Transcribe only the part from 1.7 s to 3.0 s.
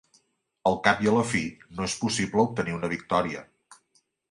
no és possible obtenir una